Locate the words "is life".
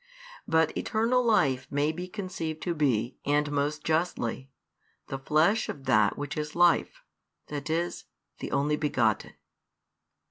6.37-7.03